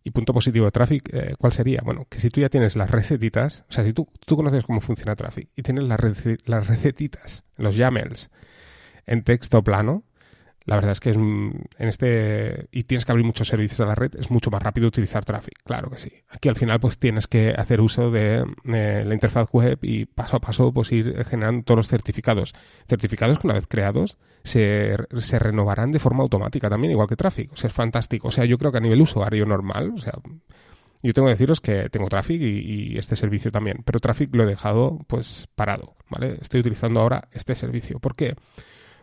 y 0.03 0.11
punto 0.11 0.33
positivo 0.33 0.65
de 0.65 0.71
Traffic, 0.71 1.13
eh, 1.13 1.35
¿cuál 1.37 1.53
sería? 1.53 1.81
Bueno, 1.83 2.05
que 2.09 2.19
si 2.19 2.29
tú 2.29 2.41
ya 2.41 2.49
tienes 2.49 2.75
las 2.75 2.89
recetitas, 2.89 3.65
o 3.69 3.73
sea, 3.73 3.83
si 3.83 3.93
tú, 3.93 4.07
tú 4.25 4.35
conoces 4.35 4.63
cómo 4.63 4.81
funciona 4.81 5.15
Traffic 5.15 5.49
y 5.55 5.63
tienes 5.63 5.83
las, 5.83 5.99
las 6.45 6.67
recetitas, 6.67 7.43
los 7.57 7.75
YAMLs 7.75 8.29
en 9.05 9.23
texto 9.23 9.63
plano, 9.63 10.03
la 10.65 10.75
verdad 10.75 10.91
es 10.91 10.99
que 10.99 11.11
es, 11.11 11.17
en 11.17 11.67
este 11.77 12.67
y 12.71 12.83
tienes 12.83 13.05
que 13.05 13.11
abrir 13.11 13.25
muchos 13.25 13.47
servicios 13.47 13.79
a 13.81 13.85
la 13.85 13.95
red, 13.95 14.15
es 14.15 14.29
mucho 14.29 14.51
más 14.51 14.61
rápido 14.61 14.87
utilizar 14.87 15.25
Traffic, 15.25 15.63
claro 15.63 15.89
que 15.89 15.97
sí. 15.97 16.11
Aquí 16.29 16.49
al 16.49 16.55
final 16.55 16.79
pues 16.79 16.99
tienes 16.99 17.27
que 17.27 17.51
hacer 17.57 17.81
uso 17.81 18.11
de 18.11 18.45
eh, 18.65 19.03
la 19.05 19.13
interfaz 19.13 19.49
web 19.51 19.79
y 19.81 20.05
paso 20.05 20.37
a 20.37 20.39
paso 20.39 20.71
pues 20.71 20.91
ir 20.91 21.25
generando 21.25 21.63
todos 21.63 21.77
los 21.77 21.87
certificados. 21.87 22.53
Certificados 22.87 23.39
que 23.39 23.47
una 23.47 23.55
vez 23.55 23.67
creados 23.67 24.17
se, 24.43 24.95
se 25.19 25.39
renovarán 25.39 25.91
de 25.91 25.99
forma 25.99 26.23
automática 26.23 26.69
también, 26.69 26.91
igual 26.91 27.07
que 27.07 27.15
Traffic. 27.15 27.51
O 27.53 27.55
sea, 27.55 27.69
es 27.69 27.73
fantástico. 27.73 28.27
O 28.27 28.31
sea, 28.31 28.45
yo 28.45 28.57
creo 28.57 28.71
que 28.71 28.77
a 28.77 28.81
nivel 28.81 29.01
usuario 29.01 29.45
normal, 29.45 29.93
o 29.95 29.97
sea, 29.97 30.13
yo 31.01 31.13
tengo 31.13 31.27
que 31.27 31.33
deciros 31.33 31.61
que 31.61 31.89
tengo 31.89 32.09
Traffic 32.09 32.41
y, 32.41 32.93
y, 32.93 32.97
este 32.97 33.15
servicio 33.15 33.51
también, 33.51 33.81
pero 33.85 33.99
Traffic 33.99 34.33
lo 34.35 34.43
he 34.43 34.47
dejado 34.47 34.99
pues 35.07 35.47
parado, 35.55 35.95
¿vale? 36.09 36.37
Estoy 36.41 36.59
utilizando 36.59 36.99
ahora 36.99 37.27
este 37.31 37.55
servicio. 37.55 37.99
¿Por 37.99 38.15
qué? 38.15 38.35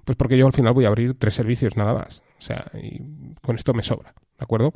Pues 0.07 0.17
porque 0.17 0.39
yo 0.39 0.47
al 0.47 0.53
final 0.53 0.73
voy 0.73 0.85
a 0.85 0.89
abrir 0.89 1.15
tres 1.19 1.35
servicios 1.35 1.77
nada 1.77 1.93
más. 1.93 2.23
O 2.39 2.41
sea, 2.41 2.65
y 2.81 3.35
con 3.43 3.57
esto 3.57 3.75
me 3.75 3.83
sobra, 3.83 4.15
¿de 4.39 4.45
acuerdo? 4.45 4.73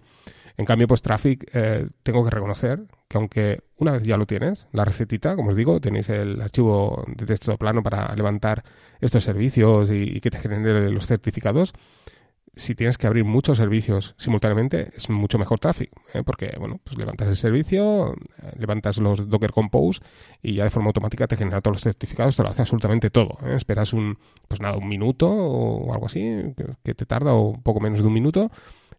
En 0.56 0.64
cambio, 0.66 0.88
pues 0.88 1.02
Traffic, 1.02 1.48
eh, 1.54 1.88
tengo 2.02 2.24
que 2.24 2.30
reconocer 2.30 2.80
que 3.08 3.16
aunque 3.16 3.60
una 3.76 3.92
vez 3.92 4.02
ya 4.02 4.16
lo 4.16 4.26
tienes, 4.26 4.66
la 4.72 4.84
recetita, 4.84 5.36
como 5.36 5.50
os 5.50 5.56
digo, 5.56 5.80
tenéis 5.80 6.08
el 6.08 6.42
archivo 6.42 7.04
de 7.06 7.26
texto 7.26 7.56
plano 7.56 7.82
para 7.82 8.12
levantar 8.16 8.64
estos 9.00 9.22
servicios 9.22 9.88
y, 9.90 10.16
y 10.16 10.20
que 10.20 10.30
te 10.30 10.38
genere 10.40 10.90
los 10.90 11.06
certificados, 11.06 11.74
si 12.54 12.74
tienes 12.74 12.98
que 12.98 13.06
abrir 13.06 13.24
muchos 13.24 13.58
servicios 13.58 14.14
simultáneamente, 14.18 14.90
es 14.96 15.08
mucho 15.08 15.38
mejor 15.38 15.58
Traffic, 15.58 15.90
¿eh? 16.14 16.22
porque, 16.24 16.54
bueno, 16.58 16.80
pues 16.82 16.98
levantas 16.98 17.28
el 17.28 17.36
servicio, 17.36 18.14
eh, 18.14 18.52
levantas 18.58 18.98
los 18.98 19.28
Docker 19.28 19.52
Compose 19.52 20.00
y 20.42 20.54
ya 20.54 20.64
de 20.64 20.70
forma 20.70 20.88
automática 20.88 21.26
te 21.26 21.36
genera 21.36 21.60
todos 21.60 21.76
los 21.76 21.82
certificados, 21.82 22.36
te 22.36 22.42
lo 22.42 22.48
hace 22.48 22.62
absolutamente 22.62 23.10
todo. 23.10 23.38
¿eh? 23.44 23.54
Esperas 23.54 23.92
un, 23.92 24.18
pues 24.48 24.60
nada, 24.60 24.76
un 24.76 24.88
minuto 24.88 25.28
o 25.28 25.92
algo 25.92 26.06
así, 26.06 26.20
que, 26.82 26.94
te 26.94 27.06
tarda 27.06 27.34
o 27.34 27.54
poco 27.62 27.80
menos 27.80 28.00
de 28.00 28.06
un 28.06 28.14
minuto, 28.14 28.50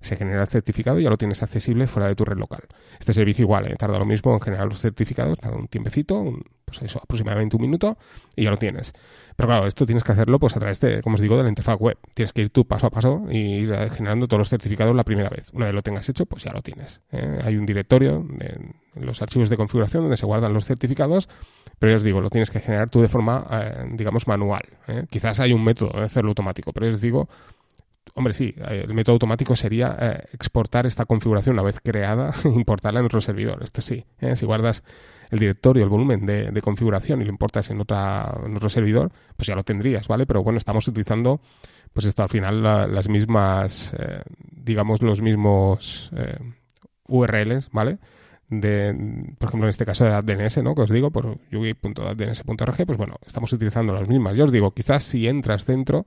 se 0.02 0.16
genera 0.16 0.42
el 0.42 0.48
certificado 0.48 1.00
y 1.00 1.04
ya 1.04 1.10
lo 1.10 1.18
tienes 1.18 1.42
accesible 1.44 1.88
fuera 1.88 2.08
de 2.08 2.16
tu 2.16 2.26
red 2.26 2.38
local. 2.38 2.64
Este 3.00 3.14
servicio 3.14 3.44
igual, 3.44 3.68
¿eh? 3.68 3.76
tarda 3.78 4.00
lo 4.00 4.06
mismo 4.06 4.34
en 4.34 4.42
generar 4.42 4.68
los 4.68 4.80
certificados, 4.80 5.40
tarda 5.40 5.58
un 5.58 5.68
tiempecito, 5.68 6.34
pues 6.66 6.82
eso, 6.82 7.00
aproximadamente 7.04 7.56
un 7.56 7.62
minuto 7.62 7.98
y 8.36 8.44
ya 8.44 8.50
lo 8.50 8.58
tienes. 8.58 8.94
Pero 9.36 9.48
claro, 9.48 9.68
esto 9.68 9.86
tienes 9.86 10.04
que 10.04 10.12
hacerlo 10.12 10.40
pues 10.40 10.56
a 10.56 10.60
través 10.60 10.80
de, 10.80 11.02
como 11.02 11.16
os 11.16 11.22
digo, 11.22 11.38
de 11.38 11.44
la 11.44 11.50
interfaz 11.50 11.80
web. 11.80 11.98
Tienes 12.14 12.34
que 12.34 12.42
ir 12.42 12.50
tú 12.50 12.66
paso 12.66 12.88
a 12.88 12.90
paso 12.90 13.24
y 13.30 13.38
ir 13.38 13.76
generando 13.92 14.28
todos 14.28 14.40
los 14.40 14.50
certificados 14.50 14.96
la 14.96 15.04
primera 15.04 15.30
vez. 15.30 15.52
Una 15.54 15.66
vez 15.66 15.76
lo 15.76 15.82
tengas 15.82 16.08
hecho, 16.10 16.26
pues 16.26 16.44
ya 16.44 16.52
lo 16.52 16.62
tienes. 16.62 17.02
¿eh? 17.12 17.40
Hay 17.44 17.58
un 17.58 17.66
directorio 17.66 18.26
en 18.40 19.06
los 19.06 19.22
archivos 19.22 19.50
de 19.50 19.58
configuración 19.58 20.04
donde 20.04 20.18
se 20.18 20.26
guardan 20.26 20.54
los 20.54 20.66
certificados, 20.66 21.30
pero 21.80 21.92
ya 21.92 21.98
os 21.98 22.04
digo, 22.04 22.22
lo 22.22 22.30
tienes 22.30 22.52
que 22.52 22.60
generar 22.60 22.90
tú 22.90 23.02
de 23.02 23.08
forma, 23.08 23.46
eh, 23.52 23.86
digamos, 23.94 24.28
manual. 24.28 24.64
¿eh? 24.88 25.06
Quizás 25.10 25.40
hay 25.40 25.54
un 25.54 25.64
método 25.64 25.98
de 25.98 26.06
hacerlo 26.06 26.30
automático, 26.30 26.72
pero 26.74 26.88
yo 26.88 26.96
os 26.96 27.02
digo, 27.02 27.30
hombre, 28.14 28.34
sí, 28.34 28.56
el 28.70 28.94
método 28.94 29.14
automático 29.14 29.56
sería 29.56 30.26
exportar 30.34 30.86
esta 30.86 31.06
configuración 31.06 31.54
una 31.54 31.64
vez 31.64 31.80
creada, 31.82 32.34
importarla 32.46 33.00
en 33.00 33.06
otro 33.06 33.22
servidor. 33.22 33.64
Esto 33.64 33.82
sí, 33.82 34.06
si 34.36 34.46
guardas 34.46 34.84
el 35.32 35.40
directorio, 35.40 35.84
el 35.84 35.90
volumen 35.90 36.26
de, 36.26 36.62
configuración 36.62 37.22
y 37.22 37.26
lo 37.26 37.32
importas 37.32 37.72
en, 37.72 37.80
otra, 37.82 38.38
en 38.46 38.56
otro 38.56 38.70
servidor, 38.70 39.12
pues 39.38 39.48
ya 39.48 39.56
lo 39.56 39.64
tendrías, 39.64 40.08
¿vale? 40.08 40.26
Pero 40.26 40.44
bueno, 40.44 40.58
estamos 40.58 40.88
utilizando, 40.88 41.40
pues 41.94 42.06
esto 42.06 42.22
al 42.22 42.30
final 42.30 42.62
las 42.62 43.08
mismas, 43.08 43.96
eh, 43.98 44.22
digamos, 44.52 45.02
los 45.02 45.22
mismos 45.22 46.12
eh, 46.16 46.38
URLs, 47.08 47.70
¿vale? 47.72 47.98
De, 48.50 48.94
por 49.40 49.48
ejemplo, 49.48 49.68
en 49.68 49.70
este 49.70 49.86
caso 49.86 50.04
de 50.04 50.22
DNS, 50.22 50.62
¿no? 50.62 50.76
Que 50.76 50.82
os 50.82 50.90
digo, 50.90 51.12
por 51.12 51.40
yugi.dns.org, 51.50 52.86
pues 52.86 52.98
bueno, 52.98 53.16
estamos 53.26 53.54
utilizando 53.54 53.94
las 53.94 54.10
mismas. 54.10 54.36
Yo 54.36 54.44
os 54.44 54.52
digo, 54.52 54.72
quizás 54.72 55.06
si 55.06 55.28
entras 55.30 55.66
dentro, 55.66 56.06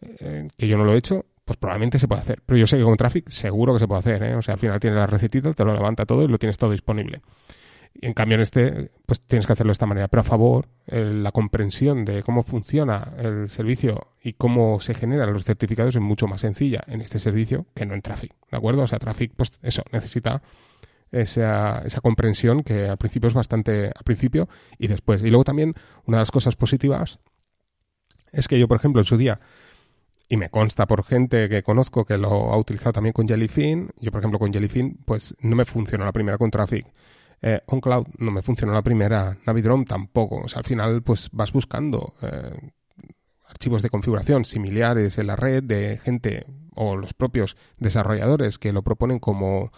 eh, 0.00 0.48
que 0.56 0.68
yo 0.68 0.76
no 0.76 0.84
lo 0.84 0.94
he 0.94 0.98
hecho, 0.98 1.26
pues 1.44 1.56
probablemente 1.56 1.98
se 1.98 2.08
puede 2.08 2.22
hacer. 2.22 2.42
Pero 2.44 2.58
yo 2.58 2.66
sé 2.66 2.76
que 2.76 2.84
con 2.84 2.96
Traffic 2.96 3.28
seguro 3.28 3.72
que 3.72 3.80
se 3.80 3.88
puede 3.88 4.00
hacer, 4.00 4.22
¿eh? 4.22 4.34
O 4.34 4.42
sea, 4.42 4.54
al 4.54 4.60
final 4.60 4.78
tienes 4.80 4.98
la 4.98 5.06
recetita, 5.06 5.52
te 5.52 5.64
lo 5.64 5.72
levanta 5.72 6.06
todo 6.06 6.22
y 6.22 6.28
lo 6.28 6.38
tienes 6.38 6.58
todo 6.58 6.70
disponible. 6.70 7.22
Y 7.94 8.06
en 8.06 8.14
cambio 8.14 8.36
en 8.36 8.42
este, 8.42 8.90
pues 9.06 9.20
tienes 9.22 9.46
que 9.46 9.54
hacerlo 9.54 9.70
de 9.70 9.72
esta 9.72 9.86
manera. 9.86 10.08
Pero 10.08 10.20
a 10.20 10.24
favor, 10.24 10.68
la 10.86 11.32
comprensión 11.32 12.04
de 12.04 12.22
cómo 12.22 12.42
funciona 12.42 13.14
el 13.18 13.48
servicio 13.50 14.08
y 14.22 14.34
cómo 14.34 14.80
se 14.80 14.94
generan 14.94 15.32
los 15.32 15.44
certificados 15.44 15.96
es 15.96 16.02
mucho 16.02 16.28
más 16.28 16.42
sencilla 16.42 16.84
en 16.86 17.00
este 17.00 17.18
servicio 17.18 17.66
que 17.74 17.86
no 17.86 17.94
en 17.94 18.02
Traffic. 18.02 18.34
¿De 18.50 18.56
acuerdo? 18.56 18.82
O 18.82 18.86
sea, 18.86 18.98
Traffic, 18.98 19.32
pues 19.34 19.52
eso, 19.62 19.82
necesita 19.90 20.42
esa, 21.10 21.82
esa 21.84 22.00
comprensión 22.00 22.62
que 22.62 22.86
al 22.86 22.98
principio 22.98 23.28
es 23.28 23.34
bastante, 23.34 23.86
al 23.86 24.04
principio 24.04 24.48
y 24.78 24.86
después. 24.86 25.22
Y 25.22 25.30
luego 25.30 25.44
también, 25.44 25.74
una 26.04 26.18
de 26.18 26.22
las 26.22 26.30
cosas 26.30 26.56
positivas 26.56 27.18
es 28.32 28.46
que 28.48 28.58
yo, 28.58 28.68
por 28.68 28.76
ejemplo, 28.76 29.00
en 29.00 29.06
su 29.06 29.16
día, 29.16 29.40
y 30.28 30.36
me 30.36 30.50
consta 30.50 30.86
por 30.86 31.04
gente 31.04 31.48
que 31.48 31.62
conozco 31.62 32.04
que 32.04 32.18
lo 32.18 32.52
ha 32.52 32.56
utilizado 32.58 32.92
también 32.92 33.12
con 33.14 33.26
Jellyfin, 33.26 33.90
yo, 33.98 34.12
por 34.12 34.20
ejemplo, 34.20 34.38
con 34.38 34.52
Jellyfin, 34.52 34.98
pues 35.04 35.34
no 35.40 35.56
me 35.56 35.64
funcionó 35.64 36.04
la 36.04 36.12
primera 36.12 36.36
con 36.36 36.50
Traffic. 36.50 36.86
Eh, 37.40 37.60
OnCloud 37.66 38.06
no 38.18 38.30
me 38.30 38.42
funcionó 38.42 38.72
la 38.72 38.82
primera, 38.82 39.38
Navidrom 39.46 39.84
tampoco. 39.84 40.42
O 40.44 40.48
sea, 40.48 40.58
al 40.58 40.64
final, 40.64 41.02
pues 41.02 41.28
vas 41.32 41.52
buscando 41.52 42.14
eh, 42.20 42.72
archivos 43.46 43.80
de 43.80 43.90
configuración 43.90 44.44
similares 44.44 45.18
en 45.18 45.28
la 45.28 45.36
red 45.36 45.62
de 45.62 45.98
gente 45.98 46.46
o 46.74 46.96
los 46.96 47.14
propios 47.14 47.56
desarrolladores 47.78 48.58
que 48.58 48.72
lo 48.72 48.82
proponen 48.82 49.18
como 49.18 49.72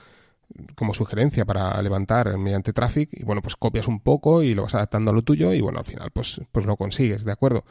como 0.74 0.94
sugerencia 0.94 1.44
para 1.44 1.80
levantar 1.80 2.36
mediante 2.36 2.72
Traffic 2.72 3.08
y 3.12 3.22
bueno 3.22 3.40
pues 3.40 3.54
copias 3.54 3.86
un 3.86 4.00
poco 4.00 4.42
y 4.42 4.54
lo 4.54 4.64
vas 4.64 4.74
adaptando 4.74 5.12
a 5.12 5.14
lo 5.14 5.22
tuyo 5.22 5.54
y 5.54 5.60
bueno 5.60 5.78
al 5.78 5.84
final 5.84 6.10
pues 6.10 6.40
pues 6.50 6.66
lo 6.66 6.76
consigues 6.76 7.24
de 7.24 7.30
acuerdo 7.30 7.64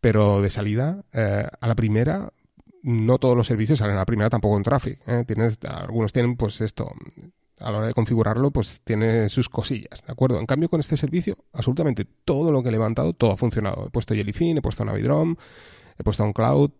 pero 0.00 0.40
de 0.42 0.50
salida 0.50 1.04
eh, 1.12 1.46
a 1.60 1.68
la 1.68 1.74
primera 1.74 2.32
no 2.82 3.18
todos 3.18 3.36
los 3.36 3.46
servicios 3.46 3.80
salen 3.80 3.96
a 3.96 4.00
la 4.00 4.06
primera 4.06 4.30
tampoco 4.30 4.56
en 4.56 4.62
Traffic 4.62 5.00
¿eh? 5.06 5.24
tienes 5.26 5.58
algunos 5.64 6.12
tienen 6.12 6.36
pues 6.36 6.60
esto 6.60 6.90
a 7.60 7.70
la 7.70 7.78
hora 7.78 7.86
de 7.88 7.94
configurarlo, 7.94 8.50
pues 8.50 8.80
tiene 8.84 9.28
sus 9.28 9.48
cosillas, 9.48 10.02
¿de 10.06 10.12
acuerdo? 10.12 10.38
En 10.38 10.46
cambio, 10.46 10.68
con 10.68 10.78
este 10.80 10.96
servicio, 10.96 11.36
absolutamente 11.52 12.04
todo 12.24 12.52
lo 12.52 12.62
que 12.62 12.68
he 12.68 12.72
levantado, 12.72 13.12
todo 13.14 13.32
ha 13.32 13.36
funcionado. 13.36 13.86
He 13.86 13.90
puesto 13.90 14.14
Jellyfin, 14.14 14.58
he 14.58 14.62
puesto 14.62 14.84
Navidrom, 14.84 15.34
he 15.98 16.04
puesto 16.04 16.24
un 16.24 16.32
cloud, 16.32 16.70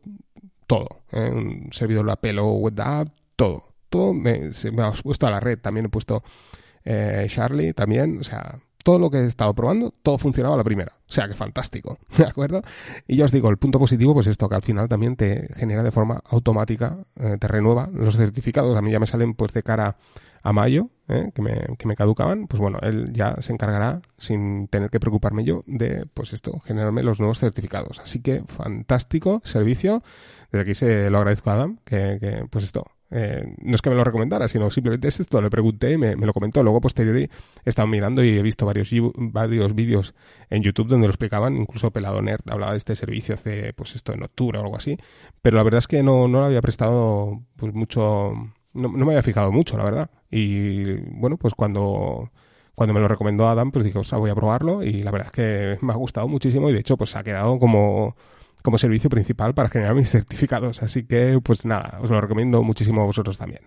todo. 0.67 1.03
¿eh? 1.13 1.31
Un 1.35 1.71
servidor 1.73 2.07
de 2.07 2.13
Apple 2.13 2.39
o 2.39 2.51
WebDAV, 2.53 3.09
todo. 3.35 3.65
Todo 3.89 4.15
me, 4.15 4.53
se 4.53 4.71
me 4.71 4.83
ha 4.83 4.93
puesto 4.93 5.27
a 5.27 5.31
la 5.31 5.41
red. 5.41 5.59
También 5.59 5.87
he 5.87 5.89
puesto 5.89 6.23
eh, 6.85 7.27
Charlie, 7.29 7.73
también. 7.73 8.19
O 8.21 8.25
sea, 8.25 8.61
todo 8.85 8.99
lo 8.99 9.11
que 9.11 9.19
he 9.19 9.27
estado 9.27 9.55
probando, 9.55 9.93
todo 10.03 10.19
funcionaba 10.19 10.55
a 10.55 10.59
la 10.59 10.65
primera. 10.65 10.98
O 11.09 11.13
sea, 11.13 11.27
que 11.27 11.35
fantástico, 11.35 11.99
¿de 12.19 12.27
acuerdo? 12.27 12.63
Y 13.07 13.17
ya 13.17 13.25
os 13.25 13.33
digo, 13.33 13.49
el 13.49 13.57
punto 13.57 13.79
positivo, 13.79 14.13
pues 14.15 14.27
esto, 14.27 14.49
que 14.49 14.55
al 14.57 14.63
final 14.63 14.89
también 14.89 15.17
te 15.17 15.49
genera 15.57 15.83
de 15.83 15.91
forma 15.91 16.23
automática, 16.27 16.99
eh, 17.17 17.37
te 17.41 17.49
renueva 17.49 17.89
los 17.93 18.17
certificados. 18.17 18.77
A 18.77 18.83
mí 18.83 18.91
ya 18.91 19.01
me 19.01 19.07
salen 19.07 19.35
pues 19.35 19.53
de 19.53 19.63
cara 19.63 19.97
a 20.43 20.53
mayo, 20.53 20.91
¿eh? 21.09 21.31
que, 21.35 21.43
me, 21.43 21.67
que, 21.79 21.89
me, 21.89 21.97
caducaban, 21.97 22.47
pues 22.47 22.61
bueno, 22.61 22.79
él 22.83 23.13
ya 23.13 23.37
se 23.41 23.53
encargará, 23.53 24.03
sin 24.19 24.69
tener 24.69 24.91
que 24.91 25.01
preocuparme 25.01 25.45
yo, 25.45 25.65
de, 25.67 26.07
pues 26.15 26.33
esto, 26.33 26.61
generarme 26.61 27.03
los 27.03 27.19
nuevos 27.19 27.39
certificados. 27.39 28.01
Así 28.01 28.21
que 28.21 28.45
fantástico 28.47 29.41
servicio. 29.45 30.03
Desde 30.53 30.63
aquí 30.63 30.75
se 30.75 31.11
lo 31.11 31.19
agradezco 31.19 31.51
a 31.51 31.55
Adam, 31.55 31.79
que, 31.85 32.19
que 32.21 32.47
pues 32.51 32.65
esto, 32.65 32.85
eh, 33.11 33.55
no 33.63 33.75
es 33.75 33.83
que 33.83 33.91
me 33.91 33.97
lo 33.97 34.05
recomendara, 34.05 34.49
sino 34.49 34.71
simplemente 34.71 35.09
es 35.09 35.21
esto, 35.21 35.41
le 35.41 35.49
pregunté 35.51 35.93
y 35.93 35.99
me, 35.99 36.17
me, 36.17 36.27
lo 36.27 36.33
comentó. 36.33 36.63
Luego, 36.63 36.81
posteriori, 36.81 37.31
he 37.65 37.69
estado 37.69 37.89
mirando 37.89 38.23
y 38.23 38.39
he 38.39 38.43
visto 38.43 38.67
varios, 38.67 38.91
varios 39.17 39.75
vídeos 39.75 40.15
en 40.51 40.63
YouTube 40.63 40.89
donde 40.89 41.07
lo 41.07 41.13
explicaban. 41.13 41.57
Incluso 41.57 41.91
Pelado 41.91 42.21
Nerd 42.21 42.43
hablaba 42.51 42.73
de 42.73 42.79
este 42.79 42.97
servicio 42.97 43.35
hace, 43.35 43.73
pues 43.73 43.95
esto, 43.97 44.13
en 44.13 44.23
octubre 44.23 44.59
o 44.59 44.63
algo 44.63 44.77
así. 44.77 44.99
Pero 45.43 45.57
la 45.57 45.63
verdad 45.63 45.79
es 45.79 45.87
que 45.87 46.03
no, 46.03 46.29
no 46.29 46.41
le 46.41 46.47
había 46.47 46.63
prestado, 46.63 47.43
pues 47.57 47.73
mucho, 47.75 48.33
no, 48.75 48.89
no 48.89 49.05
me 49.05 49.13
había 49.13 49.23
fijado 49.23 49.53
mucho, 49.53 49.79
la 49.79 49.85
verdad. 49.85 50.11
Y 50.31 50.97
bueno, 51.19 51.39
pues 51.39 51.55
cuando, 51.55 52.31
cuando 52.75 52.95
me 52.95 53.01
lo 53.01 53.09
recomendó 53.09 53.49
Adam, 53.49 53.71
pues 53.71 53.85
dije, 53.85 53.99
ostras, 53.99 54.21
voy 54.21 54.31
a 54.31 54.35
probarlo 54.35 54.83
y 54.83 55.03
la 55.03 55.11
verdad 55.11 55.29
es 55.29 55.33
que 55.33 55.85
me 55.85 55.93
ha 55.93 55.97
gustado 55.97 56.29
muchísimo 56.29 56.69
y 56.69 56.75
de 56.75 56.81
hecho 56.81 56.97
pues 56.97 57.17
ha 57.17 57.25
quedado 57.25 57.59
como, 57.59 58.17
como 58.63 58.79
servicio 58.79 59.11
principal 59.11 59.55
para 59.55 59.69
generar 59.69 59.95
mis 59.95 60.11
certificados. 60.11 60.83
Así 60.83 61.05
que 61.05 61.41
pues 61.43 61.65
nada, 61.65 61.99
os 62.01 62.11
lo 62.11 62.21
recomiendo 62.21 62.63
muchísimo 62.63 63.03
a 63.03 63.07
vosotros 63.07 63.39
también. 63.39 63.63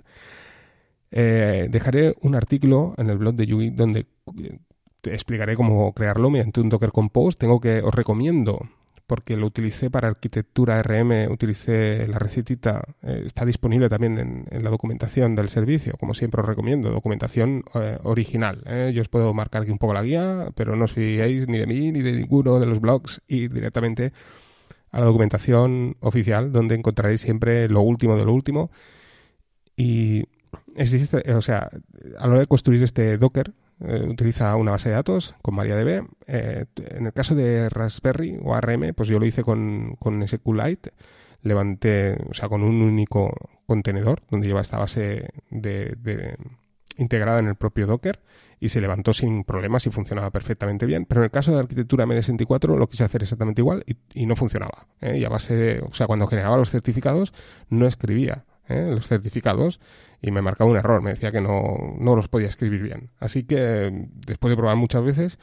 Eh, 1.11 1.67
dejaré 1.69 2.15
un 2.21 2.35
artículo 2.35 2.93
en 2.97 3.09
el 3.09 3.17
blog 3.17 3.35
de 3.35 3.45
Yugi 3.45 3.69
donde 3.71 4.07
te 5.01 5.13
explicaré 5.13 5.55
cómo 5.55 5.93
crearlo 5.93 6.29
mediante 6.29 6.61
un 6.61 6.69
Docker 6.69 6.91
Compose. 6.91 7.37
Tengo 7.37 7.59
que, 7.59 7.81
os 7.81 7.93
recomiendo 7.93 8.59
porque 9.11 9.35
lo 9.35 9.47
utilicé 9.47 9.89
para 9.91 10.07
arquitectura 10.07 10.81
RM, 10.81 11.29
utilicé 11.29 12.07
la 12.07 12.17
recetita, 12.17 12.81
eh, 13.03 13.23
está 13.25 13.43
disponible 13.43 13.89
también 13.89 14.45
en, 14.49 14.63
la 14.63 14.69
documentación 14.69 15.35
del 15.35 15.49
servicio, 15.49 15.97
como 15.99 16.13
siempre 16.13 16.39
os 16.39 16.47
recomiendo, 16.47 16.89
documentación 16.91 17.65
eh, 17.75 17.97
original. 18.03 18.63
¿eh? 18.65 18.93
Yo 18.95 19.01
os 19.01 19.09
puedo 19.09 19.33
marcar 19.33 19.63
aquí 19.63 19.71
un 19.71 19.79
poco 19.79 19.93
la 19.93 20.03
guía, 20.03 20.47
pero 20.55 20.77
no 20.77 20.85
os 20.85 20.93
fiéis 20.93 21.49
ni 21.49 21.57
de 21.57 21.67
mí 21.67 21.91
ni 21.91 22.01
de 22.01 22.13
ninguno 22.13 22.57
de 22.57 22.65
los 22.65 22.79
blogs, 22.79 23.21
ir 23.27 23.51
directamente 23.51 24.13
a 24.91 24.99
la 24.99 25.05
documentación 25.05 25.95
oficial, 26.01 26.51
donde 26.51 26.75
encontraréis 26.75 27.21
siempre 27.21 27.69
lo 27.69 27.81
último 27.81 28.17
de 28.17 28.25
lo 28.25 28.33
último. 28.33 28.71
Y 29.75 30.25
existe, 30.75 31.31
o 31.33 31.41
sea, 31.41 31.69
a 32.19 32.27
la 32.27 32.33
hora 32.33 32.39
de 32.41 32.47
construir 32.47 32.83
este 32.83 33.17
Docker, 33.17 33.53
eh, 33.83 34.05
utiliza 34.07 34.55
una 34.55 34.71
base 34.71 34.89
de 34.89 34.95
datos 34.95 35.35
con 35.41 35.55
MariaDB. 35.55 36.05
Eh, 36.27 36.65
en 36.75 37.05
el 37.07 37.13
caso 37.13 37.35
de 37.35 37.69
Raspberry 37.69 38.37
o 38.43 38.53
ARM, 38.53 38.93
pues 38.93 39.09
yo 39.09 39.19
lo 39.19 39.25
hice 39.25 39.43
con, 39.43 39.95
con 39.97 40.27
SQLite. 40.27 40.93
Levanté, 41.43 42.17
o 42.29 42.33
sea, 42.33 42.49
con 42.49 42.61
un 42.63 42.81
único 42.81 43.33
contenedor 43.65 44.21
donde 44.29 44.47
lleva 44.47 44.61
esta 44.61 44.77
base 44.77 45.29
de, 45.49 45.95
integrada 46.97 47.39
en 47.39 47.47
el 47.47 47.55
propio 47.55 47.87
Docker 47.87 48.19
y 48.59 48.69
se 48.69 48.79
levantó 48.79 49.13
sin 49.13 49.43
problemas 49.43 49.87
y 49.87 49.89
funcionaba 49.89 50.29
perfectamente 50.29 50.85
bien. 50.85 51.05
Pero 51.05 51.21
en 51.21 51.25
el 51.25 51.31
caso 51.31 51.51
de 51.51 51.59
arquitectura 51.59 52.05
MD64 52.05 52.77
lo 52.77 52.87
quise 52.87 53.03
hacer 53.03 53.23
exactamente 53.23 53.61
igual 53.61 53.83
y, 54.13 54.25
no 54.25 54.35
funcionaba. 54.35 54.87
¿eh? 55.01 55.17
Y 55.17 55.25
a 55.25 55.29
base 55.29 55.55
de, 55.55 55.79
o 55.81 55.93
sea, 55.93 56.07
cuando 56.07 56.27
generaba 56.27 56.57
los 56.57 56.69
certificados 56.69 57.33
no 57.69 57.87
escribía 57.87 58.45
¿eh? 58.69 58.91
los 58.93 59.07
certificados 59.07 59.79
y 60.21 60.31
me 60.31 60.41
marcaba 60.41 60.69
un 60.69 60.77
error, 60.77 61.01
me 61.01 61.11
decía 61.11 61.31
que 61.31 61.41
no, 61.41 61.95
no 61.97 62.15
los 62.15 62.27
podía 62.27 62.47
escribir 62.47 62.81
bien. 62.81 63.09
Así 63.19 63.43
que 63.43 64.07
después 64.27 64.51
de 64.51 64.57
probar 64.57 64.75
muchas 64.75 65.03
veces, 65.03 65.39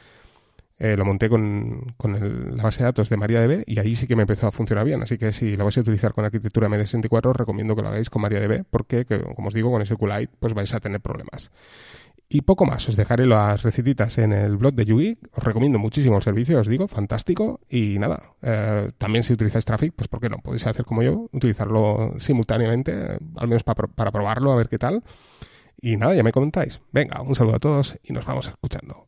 eh, 0.79 0.95
lo 0.95 1.03
monté 1.03 1.27
con, 1.27 1.93
con 1.97 2.55
la 2.55 2.63
base 2.63 2.79
de 2.79 2.85
datos 2.85 3.09
de 3.09 3.17
MariaDB 3.17 3.63
y 3.67 3.79
ahí 3.79 3.95
sí 3.95 4.07
que 4.07 4.15
me 4.15 4.23
empezó 4.23 4.47
a 4.47 4.51
funcionar 4.51 4.85
bien. 4.85 5.03
Así 5.03 5.17
que 5.17 5.33
si 5.33 5.57
lo 5.57 5.65
vais 5.65 5.77
a 5.77 5.81
utilizar 5.81 6.13
con 6.13 6.23
arquitectura 6.23 6.69
MD64, 6.69 7.29
os 7.29 7.35
recomiendo 7.35 7.75
que 7.75 7.81
lo 7.81 7.89
hagáis 7.89 8.09
con 8.09 8.21
MariaDB 8.21 8.63
porque, 8.69 9.05
como 9.35 9.49
os 9.49 9.53
digo, 9.53 9.71
con 9.71 9.85
SQLite 9.85 10.31
pues 10.39 10.53
vais 10.53 10.73
a 10.73 10.79
tener 10.79 11.01
problemas. 11.01 11.51
Y 12.31 12.41
poco 12.41 12.65
más, 12.65 12.87
os 12.87 12.95
dejaré 12.95 13.25
las 13.25 13.63
recetitas 13.63 14.19
en 14.19 14.31
el 14.31 14.55
blog 14.55 14.75
de 14.75 14.85
Yugi. 14.85 15.17
Os 15.33 15.43
recomiendo 15.43 15.79
muchísimo 15.79 16.17
el 16.17 16.23
servicio, 16.23 16.59
os 16.59 16.67
digo, 16.67 16.87
fantástico. 16.87 17.59
Y 17.67 17.97
nada, 17.97 18.35
eh, 18.43 18.91
también 18.99 19.23
si 19.23 19.33
utilizáis 19.33 19.65
Traffic, 19.65 19.93
pues 19.95 20.07
¿por 20.07 20.19
qué 20.19 20.29
no? 20.29 20.37
Podéis 20.37 20.67
hacer 20.67 20.85
como 20.85 21.01
yo, 21.01 21.27
utilizarlo 21.33 22.13
simultáneamente, 22.19 23.17
al 23.35 23.47
menos 23.47 23.63
para 23.63 24.11
probarlo, 24.11 24.53
a 24.53 24.57
ver 24.57 24.69
qué 24.69 24.77
tal. 24.77 25.03
Y 25.81 25.97
nada, 25.97 26.13
ya 26.13 26.23
me 26.23 26.31
comentáis. 26.31 26.81
Venga, 26.91 27.21
un 27.21 27.35
saludo 27.35 27.55
a 27.55 27.59
todos 27.59 27.97
y 28.03 28.13
nos 28.13 28.25
vamos 28.25 28.47
escuchando. 28.47 29.07